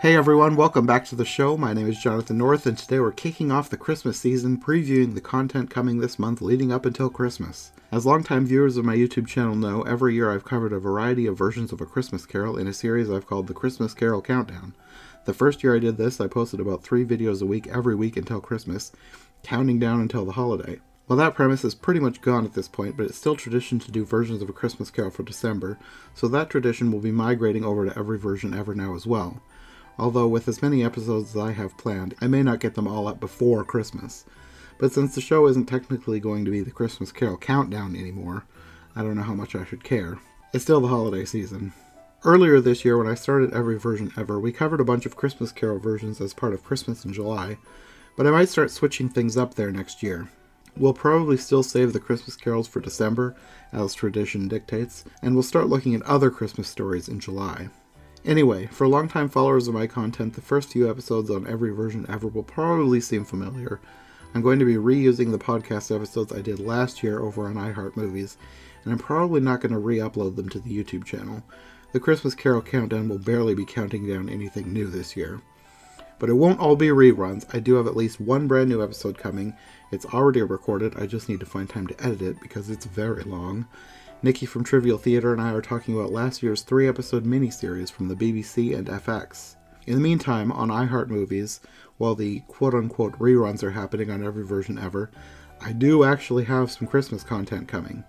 [0.00, 1.56] Hey everyone, welcome back to the show.
[1.56, 5.20] My name is Jonathan North, and today we're kicking off the Christmas season, previewing the
[5.20, 7.72] content coming this month leading up until Christmas.
[7.90, 11.36] As longtime viewers of my YouTube channel know, every year I've covered a variety of
[11.36, 14.72] versions of A Christmas Carol in a series I've called the Christmas Carol Countdown.
[15.24, 18.16] The first year I did this, I posted about three videos a week every week
[18.16, 18.92] until Christmas,
[19.42, 20.78] counting down until the holiday.
[21.08, 23.90] Well, that premise is pretty much gone at this point, but it's still tradition to
[23.90, 25.76] do versions of A Christmas Carol for December,
[26.14, 29.42] so that tradition will be migrating over to every version ever now as well
[29.98, 33.08] although with as many episodes as I have planned, I may not get them all
[33.08, 34.24] up before Christmas.
[34.78, 38.44] But since the show isn't technically going to be the Christmas Carol countdown anymore,
[38.94, 40.18] I don't know how much I should care.
[40.52, 41.72] It's still the holiday season.
[42.24, 45.52] Earlier this year, when I started every version ever, we covered a bunch of Christmas
[45.52, 47.58] Carol versions as part of Christmas in July,
[48.16, 50.28] but I might start switching things up there next year.
[50.76, 53.36] We'll probably still save the Christmas carols for December,
[53.72, 57.68] as tradition dictates, and we'll start looking at other Christmas stories in July.
[58.24, 62.26] Anyway, for longtime followers of my content, the first few episodes on every version ever
[62.26, 63.80] will probably seem familiar.
[64.34, 68.36] I'm going to be reusing the podcast episodes I did last year over on iHeartMovies,
[68.84, 71.42] and I'm probably not going to re upload them to the YouTube channel.
[71.92, 75.40] The Christmas Carol Countdown will barely be counting down anything new this year.
[76.18, 77.46] But it won't all be reruns.
[77.54, 79.54] I do have at least one brand new episode coming.
[79.90, 83.22] It's already recorded, I just need to find time to edit it because it's very
[83.22, 83.66] long.
[84.20, 88.08] Nikki from Trivial Theatre and I are talking about last year's three episode miniseries from
[88.08, 89.54] the BBC and FX.
[89.86, 91.60] In the meantime, on iHeartMovies,
[91.98, 95.08] while the quote unquote reruns are happening on every version ever,
[95.60, 98.02] I do actually have some Christmas content coming.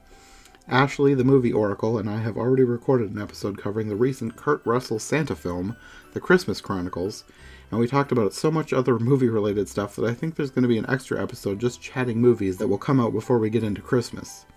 [0.67, 4.65] Ashley, the movie oracle, and I have already recorded an episode covering the recent Kurt
[4.65, 5.75] Russell Santa film,
[6.13, 7.23] The Christmas Chronicles,
[7.69, 10.63] and we talked about so much other movie related stuff that I think there's going
[10.63, 13.63] to be an extra episode just chatting movies that will come out before we get
[13.63, 14.47] into Christmas.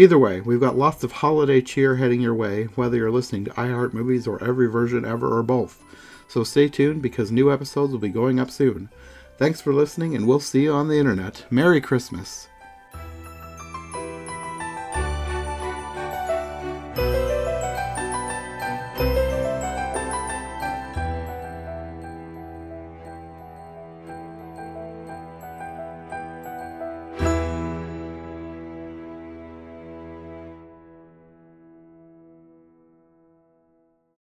[0.00, 3.50] Either way, we've got lots of holiday cheer heading your way, whether you're listening to
[3.50, 5.84] iHeart Movies or every version ever or both.
[6.26, 8.88] So stay tuned because new episodes will be going up soon.
[9.36, 11.44] Thanks for listening, and we'll see you on the internet.
[11.50, 12.48] Merry Christmas!